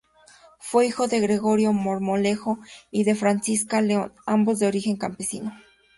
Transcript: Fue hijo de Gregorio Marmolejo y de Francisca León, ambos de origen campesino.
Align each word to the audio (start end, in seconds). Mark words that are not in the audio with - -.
Fue 0.57 0.87
hijo 0.87 1.07
de 1.07 1.19
Gregorio 1.19 1.73
Marmolejo 1.73 2.57
y 2.89 3.03
de 3.03 3.13
Francisca 3.13 3.81
León, 3.81 4.11
ambos 4.25 4.57
de 4.57 4.65
origen 4.65 4.97
campesino. 4.97 5.53